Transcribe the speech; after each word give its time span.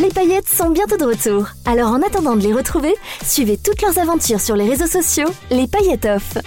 Les 0.00 0.08
paillettes 0.08 0.48
sont 0.48 0.70
bientôt 0.70 0.96
de 0.96 1.04
retour. 1.04 1.48
Alors 1.66 1.90
en 1.90 2.00
attendant 2.00 2.34
de 2.34 2.40
les 2.40 2.54
retrouver, 2.54 2.94
suivez 3.22 3.58
toutes 3.58 3.82
leurs 3.82 3.98
aventures 3.98 4.40
sur 4.40 4.56
les 4.56 4.66
réseaux 4.66 4.86
sociaux, 4.86 5.28
les 5.50 5.66
paillettes 5.66 6.06
off. 6.06 6.38